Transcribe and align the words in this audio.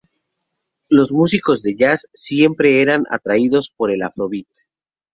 Los 0.89 1.11
músicos 1.13 1.61
de 1.61 1.75
jazz 1.75 2.09
siempre 2.15 2.81
eran 2.81 3.03
atraídos 3.11 3.69
por 3.69 3.91
el 3.91 4.01
afrobeat. 4.01 4.47